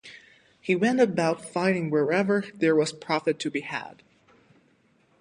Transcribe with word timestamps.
He 0.59 0.75
went 0.75 0.99
about 0.99 1.45
fighting 1.47 1.91
wherever 1.91 2.45
there 2.55 2.75
was 2.75 2.91
profit 2.91 3.37
to 3.37 3.51
be 3.51 3.61
had. 3.61 4.01